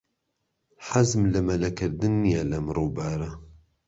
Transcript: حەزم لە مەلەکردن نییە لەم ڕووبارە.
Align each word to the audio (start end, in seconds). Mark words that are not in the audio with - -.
حەزم 0.87 1.21
لە 1.33 1.39
مەلەکردن 1.47 2.13
نییە 2.23 2.43
لەم 2.51 2.65
ڕووبارە. 2.75 3.31